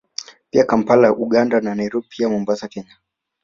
[0.51, 2.97] Pia Kampala Uganda na Nairobi pia Mombasa Kenya